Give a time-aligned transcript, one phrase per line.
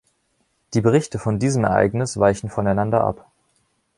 [0.73, 3.27] Die Berichte von diesem Ereignis weichen voneinander ab.